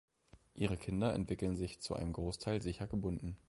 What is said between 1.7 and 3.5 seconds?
zu einem Großteil sicher gebunden.